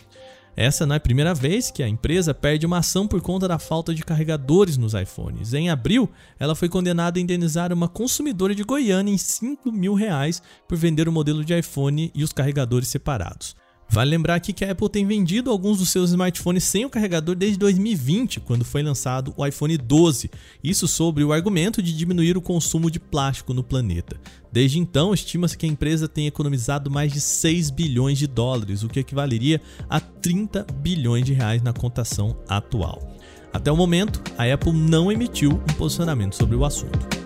Essa 0.61 0.85
não 0.85 0.93
é 0.93 0.99
a 0.99 1.01
primeira 1.01 1.33
vez 1.33 1.71
que 1.71 1.83
a 1.83 1.89
empresa 1.89 2.35
perde 2.35 2.67
uma 2.67 2.81
ação 2.81 3.09
por 3.09 3.23
conta 3.23 3.49
da 3.49 3.59
falta 3.59 3.95
de 3.95 4.05
carregadores 4.05 4.77
nos 4.77 4.93
iPhones. 4.93 5.55
Em 5.55 5.71
abril, 5.71 6.07
ela 6.39 6.55
foi 6.55 6.69
condenada 6.69 7.19
a 7.19 7.23
indenizar 7.23 7.73
uma 7.73 7.89
consumidora 7.89 8.55
de 8.55 8.63
Goiânia 8.63 9.11
em 9.11 9.17
5 9.17 9.73
mil 9.73 9.95
reais 9.95 10.43
por 10.69 10.77
vender 10.77 11.09
o 11.09 11.13
modelo 11.13 11.43
de 11.43 11.59
iPhone 11.59 12.13
e 12.15 12.23
os 12.23 12.31
carregadores 12.31 12.89
separados. 12.89 13.57
Vale 13.93 14.11
lembrar 14.11 14.37
aqui 14.37 14.53
que 14.53 14.65
a 14.65 14.71
Apple 14.71 14.89
tem 14.89 15.05
vendido 15.05 15.51
alguns 15.51 15.79
dos 15.79 15.89
seus 15.89 16.11
smartphones 16.11 16.63
sem 16.63 16.85
o 16.85 16.91
carregador 16.91 17.35
desde 17.35 17.59
2020, 17.59 18.39
quando 18.39 18.65
foi 18.65 18.85
lançado 18.85 19.35
o 19.37 19.45
iPhone 19.45 19.77
12. 19.77 20.31
Isso 20.63 20.87
sobre 20.87 21.25
o 21.25 21.33
argumento 21.33 21.83
de 21.83 21.93
diminuir 21.93 22.37
o 22.37 22.41
consumo 22.41 22.89
de 22.89 23.01
plástico 23.01 23.53
no 23.53 23.65
planeta. 23.65 24.17
Desde 24.53 24.79
então, 24.79 25.13
estima-se 25.13 25.59
que 25.59 25.67
a 25.67 25.69
empresa 25.69 26.07
tem 26.07 26.29
economizado 26.29 26.89
mais 26.89 27.13
de 27.13 27.21
6 27.21 27.71
bilhões 27.71 28.17
de 28.17 28.29
dólares, 28.29 28.85
o 28.85 28.89
que 28.89 29.01
equivaleria 29.01 29.61
a 29.89 29.99
30 29.99 30.65
bilhões 30.81 31.25
de 31.25 31.33
reais 31.33 31.61
na 31.61 31.73
contação 31.73 32.37
atual. 32.49 33.17
Até 33.53 33.73
o 33.73 33.77
momento, 33.77 34.23
a 34.39 34.45
Apple 34.45 34.73
não 34.73 35.11
emitiu 35.11 35.51
um 35.51 35.75
posicionamento 35.75 36.37
sobre 36.37 36.55
o 36.55 36.65
assunto. 36.65 37.21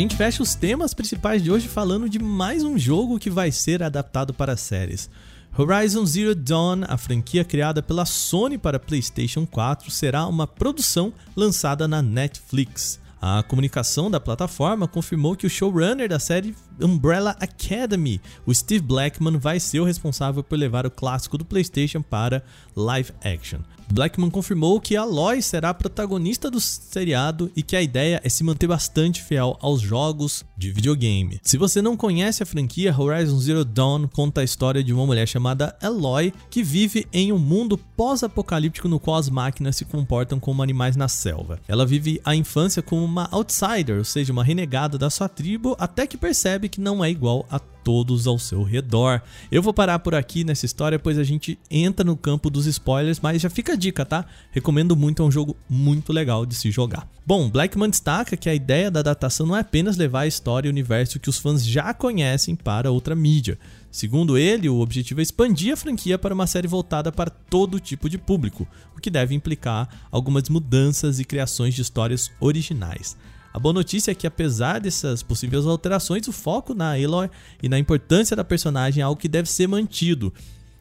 Gente 0.00 0.16
fecha 0.16 0.42
os 0.42 0.54
temas 0.54 0.94
principais 0.94 1.42
de 1.42 1.50
hoje 1.50 1.68
falando 1.68 2.08
de 2.08 2.18
mais 2.18 2.64
um 2.64 2.78
jogo 2.78 3.18
que 3.18 3.28
vai 3.28 3.52
ser 3.52 3.82
adaptado 3.82 4.32
para 4.32 4.56
séries. 4.56 5.10
Horizon 5.58 6.06
Zero 6.06 6.34
Dawn, 6.34 6.84
a 6.88 6.96
franquia 6.96 7.44
criada 7.44 7.82
pela 7.82 8.06
Sony 8.06 8.56
para 8.56 8.78
PlayStation 8.78 9.46
4, 9.46 9.90
será 9.90 10.26
uma 10.26 10.46
produção 10.46 11.12
lançada 11.36 11.86
na 11.86 12.00
Netflix. 12.00 12.98
A 13.20 13.42
comunicação 13.42 14.10
da 14.10 14.18
plataforma 14.18 14.88
confirmou 14.88 15.36
que 15.36 15.46
o 15.46 15.50
showrunner 15.50 16.08
da 16.08 16.18
série 16.18 16.56
Umbrella 16.80 17.36
Academy, 17.40 18.20
o 18.46 18.54
Steve 18.54 18.84
Blackman, 18.84 19.38
vai 19.38 19.60
ser 19.60 19.80
o 19.80 19.84
responsável 19.84 20.42
por 20.42 20.58
levar 20.58 20.86
o 20.86 20.90
clássico 20.90 21.38
do 21.38 21.44
PlayStation 21.44 22.02
para 22.02 22.42
live 22.74 23.12
action. 23.22 23.60
Blackman 23.92 24.30
confirmou 24.30 24.80
que 24.80 24.96
Aloy 24.96 25.42
será 25.42 25.70
a 25.70 25.74
protagonista 25.74 26.48
do 26.48 26.60
seriado 26.60 27.50
e 27.56 27.62
que 27.62 27.74
a 27.74 27.82
ideia 27.82 28.20
é 28.22 28.28
se 28.28 28.44
manter 28.44 28.68
bastante 28.68 29.20
fiel 29.20 29.58
aos 29.60 29.80
jogos 29.80 30.44
de 30.56 30.70
videogame. 30.70 31.40
Se 31.42 31.56
você 31.56 31.82
não 31.82 31.96
conhece 31.96 32.40
a 32.40 32.46
franquia, 32.46 32.94
Horizon 32.96 33.38
Zero 33.40 33.64
Dawn 33.64 34.06
conta 34.06 34.42
a 34.42 34.44
história 34.44 34.84
de 34.84 34.92
uma 34.92 35.04
mulher 35.04 35.26
chamada 35.26 35.76
Aloy 35.82 36.32
que 36.48 36.62
vive 36.62 37.06
em 37.12 37.32
um 37.32 37.38
mundo 37.38 37.76
pós-apocalíptico 37.76 38.86
no 38.86 39.00
qual 39.00 39.16
as 39.16 39.28
máquinas 39.28 39.74
se 39.74 39.84
comportam 39.84 40.38
como 40.38 40.62
animais 40.62 40.94
na 40.94 41.08
selva. 41.08 41.58
Ela 41.66 41.84
vive 41.84 42.20
a 42.24 42.36
infância 42.36 42.82
como 42.82 43.04
uma 43.04 43.28
outsider, 43.32 43.98
ou 43.98 44.04
seja, 44.04 44.32
uma 44.32 44.44
renegada 44.44 44.96
da 44.96 45.10
sua 45.10 45.28
tribo, 45.28 45.74
até 45.80 46.06
que 46.06 46.16
percebe 46.16 46.68
que 46.70 46.80
não 46.80 47.04
é 47.04 47.10
igual 47.10 47.44
a 47.50 47.58
todos 47.58 48.26
ao 48.26 48.38
seu 48.38 48.62
redor. 48.62 49.20
Eu 49.50 49.62
vou 49.62 49.74
parar 49.74 49.98
por 49.98 50.14
aqui 50.14 50.44
nessa 50.44 50.66
história, 50.66 50.98
pois 50.98 51.18
a 51.18 51.24
gente 51.24 51.58
entra 51.70 52.04
no 52.04 52.16
campo 52.16 52.48
dos 52.48 52.66
spoilers, 52.66 53.20
mas 53.20 53.42
já 53.42 53.50
fica 53.50 53.72
a 53.72 53.76
dica, 53.76 54.04
tá? 54.04 54.24
Recomendo 54.50 54.96
muito, 54.96 55.22
é 55.22 55.26
um 55.26 55.30
jogo 55.30 55.56
muito 55.68 56.12
legal 56.12 56.46
de 56.46 56.54
se 56.54 56.70
jogar. 56.70 57.08
Bom, 57.26 57.50
Blackman 57.50 57.90
destaca 57.90 58.36
que 58.36 58.48
a 58.48 58.54
ideia 58.54 58.90
da 58.90 59.00
adaptação 59.00 59.46
não 59.46 59.56
é 59.56 59.60
apenas 59.60 59.96
levar 59.96 60.20
a 60.20 60.26
história 60.26 60.68
e 60.68 60.70
o 60.70 60.72
universo 60.72 61.20
que 61.20 61.28
os 61.28 61.38
fãs 61.38 61.64
já 61.64 61.92
conhecem 61.92 62.54
para 62.54 62.90
outra 62.90 63.14
mídia. 63.14 63.58
Segundo 63.90 64.38
ele, 64.38 64.68
o 64.68 64.80
objetivo 64.80 65.20
é 65.20 65.22
expandir 65.22 65.72
a 65.72 65.76
franquia 65.76 66.18
para 66.18 66.34
uma 66.34 66.46
série 66.46 66.68
voltada 66.68 67.10
para 67.10 67.30
todo 67.30 67.80
tipo 67.80 68.08
de 68.08 68.18
público, 68.18 68.66
o 68.96 69.00
que 69.00 69.10
deve 69.10 69.34
implicar 69.34 69.88
algumas 70.12 70.48
mudanças 70.48 71.18
e 71.18 71.24
criações 71.24 71.74
de 71.74 71.82
histórias 71.82 72.30
originais. 72.38 73.16
A 73.52 73.58
boa 73.58 73.72
notícia 73.72 74.12
é 74.12 74.14
que, 74.14 74.26
apesar 74.26 74.80
dessas 74.80 75.22
possíveis 75.22 75.66
alterações, 75.66 76.28
o 76.28 76.32
foco 76.32 76.72
na 76.72 76.92
Aloy 76.92 77.28
e 77.62 77.68
na 77.68 77.78
importância 77.78 78.36
da 78.36 78.44
personagem 78.44 79.00
é 79.00 79.04
algo 79.04 79.20
que 79.20 79.28
deve 79.28 79.50
ser 79.50 79.66
mantido. 79.66 80.32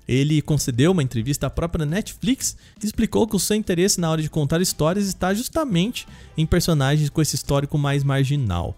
Ele 0.08 0.42
concedeu 0.42 0.92
uma 0.92 1.04
entrevista 1.04 1.48
à 1.48 1.50
própria 1.50 1.86
Netflix 1.86 2.56
e 2.82 2.86
explicou 2.86 3.28
que 3.28 3.36
o 3.36 3.40
seu 3.40 3.56
interesse 3.56 4.00
na 4.00 4.10
hora 4.10 4.22
de 4.22 4.30
contar 4.30 4.62
histórias 4.62 5.08
está 5.08 5.34
justamente 5.34 6.08
em 6.38 6.46
personagens 6.46 7.10
com 7.10 7.22
esse 7.22 7.36
histórico 7.36 7.78
mais 7.78 8.04
marginal. 8.04 8.78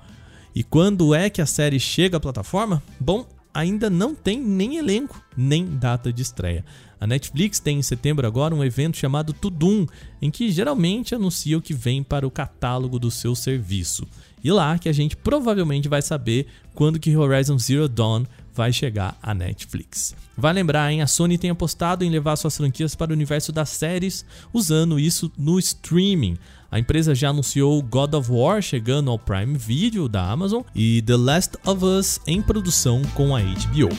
E 0.54 0.64
quando 0.64 1.16
é 1.16 1.30
que 1.30 1.42
a 1.42 1.46
série 1.46 1.80
chega 1.80 2.18
à 2.18 2.20
plataforma? 2.20 2.84
Bom, 3.00 3.26
ainda 3.54 3.90
não 3.90 4.16
tem 4.16 4.40
nem 4.40 4.78
elenco, 4.78 5.22
nem 5.36 5.66
data 5.66 6.12
de 6.12 6.22
estreia. 6.22 6.66
A 7.00 7.08
Netflix 7.08 7.60
tem 7.60 7.80
em 7.80 7.82
setembro 7.82 8.28
agora 8.28 8.54
um 8.54 8.64
evento 8.64 8.98
chamado 8.98 9.34
Tudum, 9.34 9.88
em 10.22 10.30
que 10.30 10.52
geralmente 10.52 11.16
anuncia 11.16 11.58
o 11.58 11.62
que 11.62 11.74
vem 11.74 12.04
para 12.04 12.28
o 12.28 12.32
catálogo 12.32 13.00
do 13.00 13.10
seu 13.10 13.34
serviço. 13.34 14.08
E 14.44 14.52
lá 14.52 14.78
que 14.78 14.88
a 14.88 14.94
gente 14.94 15.16
provavelmente 15.16 15.90
vai 15.90 16.02
saber 16.02 16.48
quando 16.74 17.00
que 17.00 17.16
Horizon 17.16 17.58
Zero 17.58 17.88
Dawn 17.88 18.26
vai 18.54 18.72
chegar 18.74 19.18
à 19.22 19.34
Netflix. 19.34 20.16
Vai 20.38 20.54
lembrar, 20.54 20.92
hein? 20.92 21.02
A 21.02 21.08
Sony 21.08 21.38
tem 21.38 21.50
apostado 21.50 22.04
em 22.04 22.10
levar 22.10 22.36
suas 22.36 22.56
franquias 22.56 22.96
para 22.96 23.12
o 23.12 23.14
universo 23.14 23.52
das 23.52 23.70
séries, 23.70 24.26
usando 24.54 25.00
isso 25.00 25.32
no 25.38 25.60
streaming. 25.60 26.38
A 26.72 26.80
empresa 26.80 27.14
já 27.14 27.30
anunciou 27.30 27.82
God 27.82 28.14
of 28.14 28.32
War 28.32 28.62
chegando 28.62 29.12
ao 29.12 29.20
Prime 29.20 29.58
Video 29.58 30.08
da 30.08 30.30
Amazon 30.30 30.62
e 30.74 31.02
The 31.02 31.18
Last 31.18 31.58
of 31.66 31.84
Us 31.84 32.20
em 32.26 32.42
produção 32.42 33.02
com 33.14 33.36
a 33.36 33.42
HBO. 33.42 33.90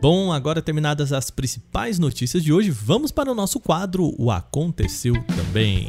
Bom, 0.00 0.30
agora 0.30 0.60
terminadas 0.60 1.14
as 1.14 1.30
principais 1.30 1.98
notícias 1.98 2.44
de 2.44 2.52
hoje, 2.52 2.70
vamos 2.70 3.10
para 3.10 3.32
o 3.32 3.34
nosso 3.34 3.58
quadro 3.58 4.14
O 4.18 4.30
Aconteceu 4.30 5.14
Também. 5.34 5.88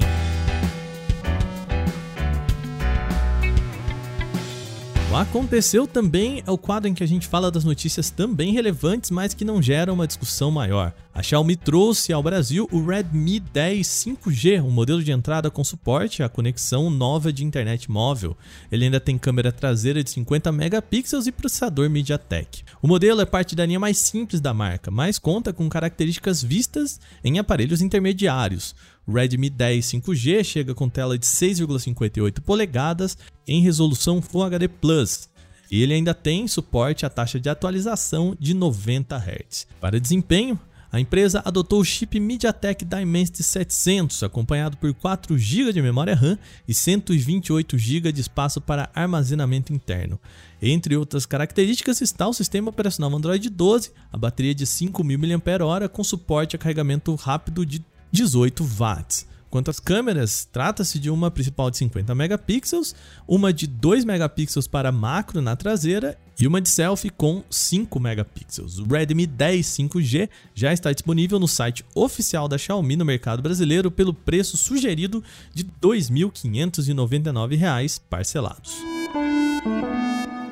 Aconteceu 5.15 5.87
também 5.87 6.43
é 6.45 6.51
o 6.51 6.57
quadro 6.57 6.89
em 6.89 6.93
que 6.93 7.01
a 7.01 7.07
gente 7.07 7.25
fala 7.25 7.49
das 7.49 7.63
notícias 7.63 8.09
também 8.09 8.51
relevantes, 8.51 9.09
mas 9.09 9.33
que 9.33 9.45
não 9.45 9.61
geram 9.61 9.93
uma 9.93 10.05
discussão 10.05 10.51
maior. 10.51 10.93
A 11.13 11.23
Xiaomi 11.23 11.55
trouxe 11.55 12.11
ao 12.11 12.21
Brasil 12.21 12.67
o 12.69 12.85
Redmi 12.85 13.39
10 13.39 13.87
5G, 13.87 14.61
um 14.61 14.69
modelo 14.69 15.01
de 15.01 15.13
entrada 15.13 15.49
com 15.49 15.63
suporte 15.63 16.21
à 16.21 16.27
conexão 16.27 16.89
nova 16.89 17.31
de 17.31 17.45
internet 17.45 17.89
móvel. 17.89 18.35
Ele 18.69 18.83
ainda 18.83 18.99
tem 18.99 19.17
câmera 19.17 19.53
traseira 19.53 20.03
de 20.03 20.09
50 20.09 20.51
megapixels 20.51 21.27
e 21.27 21.31
processador 21.31 21.89
MediaTek. 21.89 22.63
O 22.81 22.87
modelo 22.87 23.21
é 23.21 23.25
parte 23.25 23.55
da 23.55 23.65
linha 23.65 23.79
mais 23.79 23.97
simples 23.97 24.41
da 24.41 24.53
marca, 24.53 24.91
mas 24.91 25.17
conta 25.17 25.53
com 25.53 25.69
características 25.69 26.43
vistas 26.43 26.99
em 27.23 27.39
aparelhos 27.39 27.81
intermediários. 27.81 28.75
Redmi 29.07 29.49
10 29.49 29.85
5G 29.85 30.43
chega 30.43 30.73
com 30.73 30.89
tela 30.89 31.17
de 31.17 31.25
6,58 31.25 32.41
polegadas 32.41 33.17
em 33.47 33.61
resolução 33.61 34.21
Full 34.21 34.43
HD 34.43 34.67
Plus. 34.67 35.29
E 35.71 35.81
ele 35.81 35.93
ainda 35.93 36.13
tem 36.13 36.47
suporte 36.47 37.05
à 37.05 37.09
taxa 37.09 37.39
de 37.39 37.49
atualização 37.49 38.35
de 38.39 38.53
90 38.53 39.15
Hz. 39.17 39.67
Para 39.79 39.99
desempenho, 39.99 40.59
a 40.95 40.99
empresa 40.99 41.41
adotou 41.43 41.81
o 41.81 41.83
chip 41.83 42.17
MediaTek 42.19 42.85
Dimensity 42.85 43.43
700, 43.43 44.23
acompanhado 44.23 44.77
por 44.77 44.93
4 44.93 45.37
GB 45.37 45.73
de 45.73 45.81
memória 45.81 46.15
RAM 46.15 46.37
e 46.65 46.73
128 46.73 47.77
GB 47.77 48.13
de 48.13 48.21
espaço 48.21 48.61
para 48.61 48.89
armazenamento 48.95 49.73
interno. 49.73 50.17
Entre 50.61 50.95
outras 50.95 51.25
características 51.25 51.99
está 51.99 52.25
o 52.27 52.33
sistema 52.33 52.69
operacional 52.69 53.13
Android 53.13 53.49
12, 53.49 53.91
a 54.09 54.17
bateria 54.17 54.55
de 54.55 54.65
5.000 54.65 55.17
mAh 55.17 55.89
com 55.89 56.01
suporte 56.01 56.55
a 56.55 56.59
carregamento 56.59 57.13
rápido 57.15 57.65
de 57.65 57.83
18 58.15 58.63
watts. 58.63 59.27
Quanto 59.49 59.69
às 59.69 59.77
câmeras, 59.79 60.47
trata-se 60.49 60.97
de 60.99 61.09
uma 61.09 61.29
principal 61.29 61.69
de 61.69 61.75
50 61.77 62.15
megapixels, 62.15 62.95
uma 63.27 63.51
de 63.53 63.67
2 63.67 64.05
megapixels 64.05 64.67
para 64.67 64.91
macro 64.91 65.41
na 65.41 65.55
traseira 65.55 66.17
e 66.39 66.47
uma 66.47 66.61
de 66.61 66.69
selfie 66.69 67.09
com 67.09 67.43
5 67.49 67.99
megapixels. 67.99 68.79
O 68.79 68.85
Redmi 68.85 69.27
10 69.27 69.65
5G 69.65 70.29
já 70.53 70.71
está 70.71 70.93
disponível 70.93 71.37
no 71.39 71.47
site 71.47 71.83
oficial 71.93 72.47
da 72.47 72.57
Xiaomi 72.57 72.95
no 72.95 73.03
mercado 73.03 73.41
brasileiro 73.41 73.91
pelo 73.91 74.13
preço 74.13 74.55
sugerido 74.55 75.21
de 75.53 75.63
R$ 75.63 75.69
2.599 75.81 77.99
parcelados. 78.09 78.77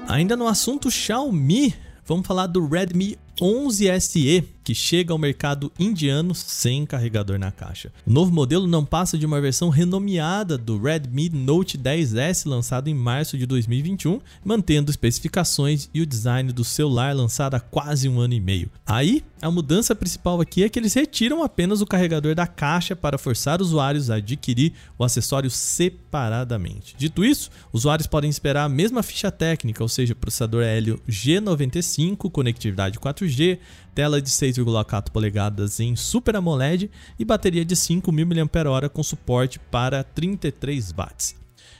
Ainda 0.08 0.36
no 0.36 0.48
assunto 0.48 0.92
Xiaomi, 0.92 1.74
vamos 2.06 2.28
falar 2.28 2.48
do 2.48 2.68
Redmi 2.68 3.18
11 3.42 4.00
SE, 4.00 4.44
que 4.64 4.74
chega 4.74 5.12
ao 5.12 5.18
mercado 5.18 5.72
indiano 5.78 6.34
sem 6.34 6.86
carregador 6.86 7.38
na 7.38 7.52
caixa. 7.52 7.92
O 8.08 8.12
novo 8.12 8.32
modelo 8.32 8.66
não 8.68 8.86
passa 8.86 9.18
de 9.18 9.26
uma 9.26 9.42
versão 9.42 9.70
renomeada 9.70 10.58
do 10.58 10.82
Redmi 10.82 11.30
Note 11.30 11.78
10S 11.78 12.48
lançado 12.48 12.88
em 12.88 12.94
março 12.94 13.38
de 13.38 13.46
2021, 13.46 14.22
mantendo 14.44 14.90
especificações 14.90 15.90
e 15.94 16.02
o 16.02 16.06
design 16.06 16.52
do 16.54 16.64
celular 16.64 17.16
lançado 17.16 17.56
há 17.56 17.60
quase 17.60 18.08
um 18.08 18.20
ano 18.20 18.34
e 18.34 18.40
meio. 18.40 18.70
Aí, 18.86 19.24
a 19.42 19.52
mudança 19.52 19.94
principal 19.94 20.40
aqui 20.40 20.64
é 20.64 20.70
que 20.70 20.80
eles 20.80 20.94
retiram 20.94 21.44
apenas 21.44 21.82
o 21.82 21.86
carregador 21.86 22.34
da 22.34 22.48
caixa 22.48 22.96
para 22.96 23.18
forçar 23.18 23.62
usuários 23.62 24.10
a 24.10 24.16
adquirir 24.16 24.72
o 24.98 25.04
acessório 25.04 25.50
separadamente. 25.50 26.96
Dito 26.98 27.26
isso, 27.26 27.50
usuários 27.74 28.08
podem 28.08 28.30
esperar 28.30 28.64
a 28.64 28.70
mesma 28.70 29.04
ficha 29.04 29.30
técnica, 29.30 29.84
ou 29.84 29.90
seja, 29.90 30.16
processador 30.16 30.64
Helio 30.64 31.02
G95, 31.10 32.32
conectividade 32.32 33.00
4G, 33.24 33.60
tela 33.96 34.22
de 34.22 34.30
6,4 34.30 35.10
polegadas 35.12 35.80
em 35.80 35.96
Super 35.96 36.36
AMOLED 36.36 36.90
e 37.18 37.26
bateria 37.26 37.64
de 37.64 37.76
5.000 37.76 38.82
mAh 38.82 38.90
com 38.90 39.04
suporte 39.04 39.60
para 39.60 40.04
33 40.04 40.92
watts. 40.92 41.36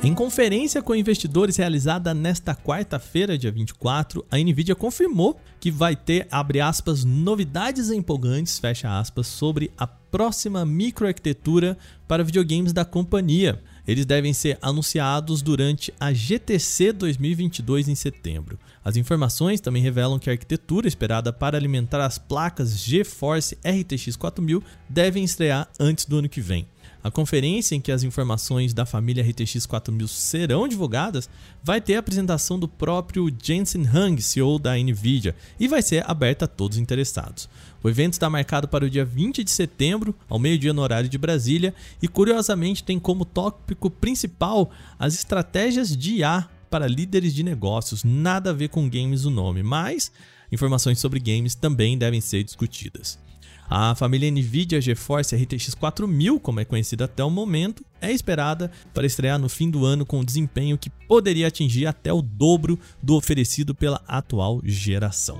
Em 0.00 0.14
conferência 0.14 0.80
com 0.80 0.94
investidores 0.94 1.56
realizada 1.56 2.14
nesta 2.14 2.54
quarta-feira, 2.54 3.36
dia 3.36 3.50
24, 3.50 4.24
a 4.30 4.38
Nvidia 4.38 4.76
confirmou 4.76 5.40
que 5.58 5.72
vai 5.72 5.96
ter, 5.96 6.28
abre 6.30 6.60
aspas, 6.60 7.04
novidades 7.04 7.90
empolgantes, 7.90 8.60
fecha 8.60 8.96
aspas, 8.96 9.26
sobre 9.26 9.72
a 9.76 9.88
próxima 9.88 10.64
microarquitetura 10.64 11.76
para 12.06 12.22
videogames 12.22 12.72
da 12.72 12.84
companhia. 12.84 13.60
Eles 13.88 14.04
devem 14.04 14.34
ser 14.34 14.58
anunciados 14.60 15.40
durante 15.40 15.94
a 15.98 16.12
GTC 16.12 16.92
2022 16.92 17.88
em 17.88 17.94
setembro. 17.94 18.58
As 18.84 18.96
informações 18.96 19.62
também 19.62 19.82
revelam 19.82 20.18
que 20.18 20.28
a 20.28 20.32
arquitetura 20.34 20.86
esperada 20.86 21.32
para 21.32 21.56
alimentar 21.56 22.04
as 22.04 22.18
placas 22.18 22.78
GeForce 22.78 23.56
RTX 23.64 24.14
4000 24.14 24.62
devem 24.90 25.24
estrear 25.24 25.66
antes 25.80 26.04
do 26.04 26.18
ano 26.18 26.28
que 26.28 26.42
vem. 26.42 26.68
A 27.02 27.10
conferência 27.10 27.74
em 27.74 27.80
que 27.80 27.92
as 27.92 28.02
informações 28.02 28.74
da 28.74 28.84
família 28.84 29.24
RTX 29.24 29.64
4000 29.64 30.08
serão 30.08 30.68
divulgadas 30.68 31.30
vai 31.62 31.80
ter 31.80 31.94
a 31.94 32.00
apresentação 32.00 32.58
do 32.58 32.68
próprio 32.68 33.34
Jensen 33.42 33.84
Huang, 33.84 34.20
CEO 34.20 34.58
da 34.58 34.76
Nvidia, 34.76 35.34
e 35.58 35.68
vai 35.68 35.80
ser 35.80 36.04
aberta 36.10 36.44
a 36.44 36.48
todos 36.48 36.76
interessados. 36.76 37.48
O 37.82 37.88
evento 37.88 38.14
está 38.14 38.28
marcado 38.28 38.66
para 38.66 38.84
o 38.84 38.90
dia 38.90 39.04
20 39.04 39.44
de 39.44 39.50
setembro, 39.50 40.14
ao 40.28 40.38
meio-dia 40.38 40.72
no 40.72 40.82
horário 40.82 41.08
de 41.08 41.16
Brasília, 41.16 41.74
e 42.02 42.08
curiosamente 42.08 42.82
tem 42.82 42.98
como 42.98 43.24
tópico 43.24 43.88
principal 43.88 44.70
as 44.98 45.14
estratégias 45.14 45.96
de 45.96 46.16
IA 46.16 46.48
para 46.68 46.86
líderes 46.86 47.34
de 47.34 47.42
negócios. 47.42 48.04
Nada 48.04 48.50
a 48.50 48.52
ver 48.52 48.68
com 48.68 48.88
games 48.88 49.24
o 49.24 49.30
nome, 49.30 49.62
mas 49.62 50.10
informações 50.50 50.98
sobre 50.98 51.20
games 51.20 51.54
também 51.54 51.96
devem 51.96 52.20
ser 52.20 52.42
discutidas. 52.42 53.18
A 53.70 53.94
família 53.94 54.30
Nvidia 54.30 54.80
GeForce 54.80 55.36
RTX 55.36 55.74
4000, 55.74 56.40
como 56.40 56.58
é 56.58 56.64
conhecida 56.64 57.04
até 57.04 57.22
o 57.22 57.30
momento, 57.30 57.84
é 58.00 58.10
esperada 58.10 58.70
para 58.94 59.06
estrear 59.06 59.38
no 59.38 59.48
fim 59.48 59.68
do 59.68 59.84
ano 59.84 60.06
com 60.06 60.20
um 60.20 60.24
desempenho 60.24 60.78
que 60.78 60.88
poderia 61.06 61.48
atingir 61.48 61.86
até 61.86 62.10
o 62.10 62.22
dobro 62.22 62.78
do 63.02 63.14
oferecido 63.14 63.74
pela 63.74 64.02
atual 64.08 64.62
geração. 64.64 65.38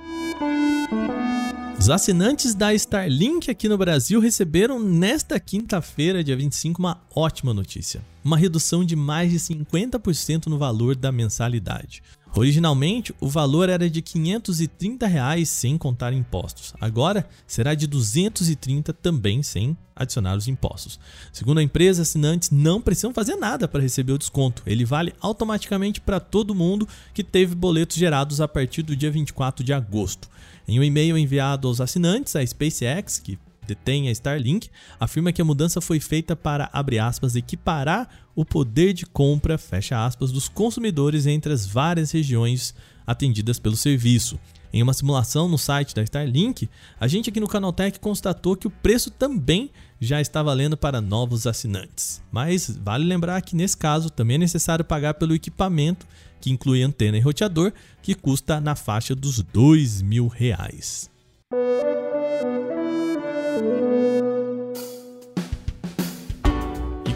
Os 1.89 1.93
assinantes 1.93 2.55
da 2.55 2.75
Starlink 2.75 3.51
aqui 3.51 3.67
no 3.67 3.79
Brasil 3.79 4.21
receberam 4.21 4.79
nesta 4.79 5.41
quinta-feira, 5.41 6.23
dia 6.23 6.37
25, 6.37 6.79
uma 6.83 7.01
ótima 7.17 7.55
notícia. 7.55 8.05
Uma 8.23 8.37
redução 8.37 8.85
de 8.85 8.95
mais 8.95 9.31
de 9.31 9.39
50% 9.39 10.49
no 10.49 10.59
valor 10.59 10.95
da 10.95 11.11
mensalidade. 11.11 12.03
Originalmente, 12.37 13.15
o 13.19 13.27
valor 13.27 13.71
era 13.71 13.89
de 13.89 14.03
530 14.03 15.07
reais 15.07 15.49
sem 15.49 15.79
contar 15.79 16.13
impostos. 16.13 16.75
Agora, 16.79 17.27
será 17.47 17.75
de 17.75 17.87
R$ 17.87 17.93
230 17.93 18.93
também 18.93 19.43
sem 19.43 19.75
adicionar 19.97 20.37
os 20.37 20.47
impostos. 20.47 21.01
Segundo 21.33 21.57
a 21.57 21.63
empresa, 21.63 22.03
assinantes 22.03 22.51
não 22.51 22.83
precisam 22.83 23.15
fazer 23.15 23.37
nada 23.37 23.67
para 23.67 23.81
receber 23.81 24.13
o 24.13 24.19
desconto. 24.19 24.63
Ele 24.67 24.85
vale 24.85 25.15
automaticamente 25.23 26.03
para 26.03 26.21
todo 26.21 26.55
mundo 26.55 26.87
que 27.15 27.25
teve 27.25 27.55
boletos 27.55 27.97
gerados 27.97 28.43
a 28.43 28.47
partir 28.47 28.83
do 28.83 28.95
dia 28.95 29.11
24 29.11 29.65
de 29.65 29.73
agosto. 29.73 30.29
Em 30.69 30.79
um 30.79 30.85
e-mail 30.85 31.17
enviado 31.17 31.67
aos 31.67 31.81
assinantes, 31.81 32.37
a 32.37 32.47
SpaceX, 32.47 33.19
que 33.19 33.39
detém 33.67 34.09
a 34.09 34.13
Starlink, 34.13 34.69
afirma 35.01 35.33
que 35.33 35.41
a 35.41 35.45
mudança 35.45 35.81
foi 35.81 35.99
feita 35.99 36.37
para, 36.37 36.69
abre 36.75 36.99
aspas, 36.99 37.35
equiparar 37.35 38.07
o 38.37 38.45
poder 38.45 38.93
de 38.93 39.07
compra, 39.07 39.57
fecha 39.57 40.05
aspas, 40.05 40.31
dos 40.31 40.47
consumidores 40.47 41.27
entre 41.27 41.55
as 41.55 41.65
várias 41.65 42.11
regiões 42.11 42.75
atendidas 43.07 43.59
pelo 43.59 43.77
serviço. 43.77 44.39
Em 44.73 44.83
uma 44.83 44.93
simulação 44.93 45.49
no 45.49 45.57
site 45.57 45.95
da 45.95 46.03
Starlink, 46.03 46.69
a 47.01 47.09
gente 47.09 47.31
aqui 47.31 47.41
no 47.41 47.49
Canaltech 47.49 47.99
constatou 47.99 48.55
que 48.55 48.67
o 48.67 48.71
preço 48.71 49.11
também 49.11 49.71
já 50.01 50.21
está 50.21 50.43
valendo 50.43 50.77
para 50.77 51.01
novos 51.01 51.47
assinantes. 51.47 52.23
Mas 52.31 52.77
vale 52.77 53.05
lembrar 53.05 53.41
que 53.43 53.57
nesse 53.57 53.77
caso 53.77 54.11
também 54.11 54.37
é 54.37 54.39
necessário 54.39 54.85
pagar 54.85 55.15
pelo 55.15 55.35
equipamento, 55.35 56.07
que 56.41 56.51
inclui 56.51 56.83
antena 56.83 57.17
e 57.17 57.21
roteador, 57.21 57.73
que 58.03 58.15
custa 58.15 58.61
na 58.61 58.77
faixa 58.77 59.15
dos 59.15 59.43
dois 59.43 60.03
mil 60.03 60.29
reais. 60.29 61.11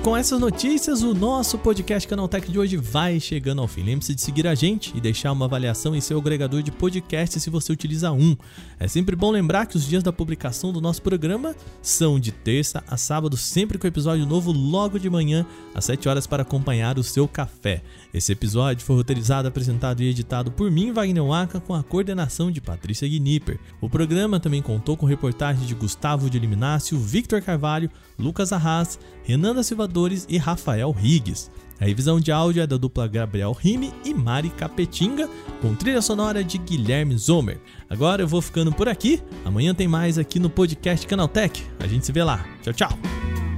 Com 0.02 0.16
essas 0.16 0.40
notícias, 0.40 1.02
o 1.02 1.14
nosso 1.14 1.56
podcast 1.56 2.08
Canaltech 2.08 2.50
de 2.50 2.58
hoje 2.58 2.76
vai 2.76 3.20
chegando 3.20 3.60
ao 3.60 3.68
fim. 3.68 3.84
Lembre-se 3.84 4.16
de 4.16 4.20
seguir 4.20 4.48
a 4.48 4.54
gente 4.54 4.92
e 4.96 5.00
deixar 5.00 5.30
uma 5.30 5.44
avaliação 5.44 5.94
em 5.94 6.00
seu 6.00 6.18
agregador 6.18 6.60
de 6.60 6.72
podcast 6.72 7.38
se 7.38 7.48
você 7.48 7.72
utiliza 7.72 8.10
um. 8.10 8.36
É 8.80 8.88
sempre 8.88 9.14
bom 9.14 9.30
lembrar 9.30 9.66
que 9.66 9.76
os 9.76 9.86
dias 9.86 10.02
da 10.02 10.12
publicação 10.12 10.72
do 10.72 10.80
nosso 10.80 11.00
programa 11.02 11.54
são 11.80 12.18
de 12.18 12.32
terça 12.32 12.82
a 12.88 12.96
sábado, 12.96 13.36
sempre 13.36 13.78
com 13.78 13.86
episódio 13.86 14.26
novo 14.26 14.50
logo 14.50 14.98
de 14.98 15.08
manhã, 15.08 15.46
às 15.72 15.84
7 15.84 16.08
horas, 16.08 16.26
para 16.26 16.42
acompanhar 16.42 16.98
o 16.98 17.04
seu 17.04 17.28
café. 17.28 17.80
Esse 18.12 18.32
episódio 18.32 18.84
foi 18.84 18.96
roteirizado, 18.96 19.48
apresentado 19.48 20.02
e 20.02 20.08
editado 20.08 20.50
por 20.50 20.70
mim, 20.70 20.92
Wagner 20.92 21.24
Waka, 21.24 21.60
com 21.60 21.74
a 21.74 21.82
coordenação 21.82 22.50
de 22.50 22.60
Patrícia 22.60 23.08
Gnipper. 23.08 23.58
O 23.80 23.88
programa 23.88 24.38
também 24.38 24.60
contou 24.60 24.96
com 24.96 25.06
reportagens 25.06 25.66
de 25.66 25.74
Gustavo 25.74 26.28
de 26.28 26.36
Eliminácio, 26.36 26.98
Victor 26.98 27.40
Carvalho, 27.40 27.90
Lucas 28.18 28.52
Arras, 28.52 28.98
Renan 29.24 29.54
da 29.54 29.62
Silvadores 29.62 30.26
e 30.28 30.36
Rafael 30.36 30.90
Riggs. 30.90 31.50
A 31.80 31.84
revisão 31.84 32.20
de 32.20 32.30
áudio 32.30 32.62
é 32.62 32.66
da 32.66 32.76
dupla 32.76 33.08
Gabriel 33.08 33.50
Rime 33.52 33.92
e 34.04 34.14
Mari 34.14 34.50
Capetinga, 34.50 35.28
com 35.60 35.74
trilha 35.74 36.00
sonora 36.00 36.44
de 36.44 36.56
Guilherme 36.58 37.16
Zomer. 37.16 37.58
Agora 37.90 38.22
eu 38.22 38.28
vou 38.28 38.40
ficando 38.40 38.70
por 38.72 38.88
aqui. 38.88 39.20
Amanhã 39.44 39.74
tem 39.74 39.88
mais 39.88 40.16
aqui 40.16 40.38
no 40.38 40.48
podcast 40.48 41.04
Canaltech. 41.06 41.66
A 41.80 41.88
gente 41.88 42.06
se 42.06 42.12
vê 42.12 42.22
lá. 42.22 42.44
Tchau, 42.62 42.72
tchau. 42.72 43.51